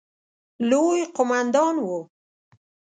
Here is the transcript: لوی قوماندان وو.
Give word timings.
لوی 0.69 0.99
قوماندان 1.15 1.75
وو. 1.85 1.99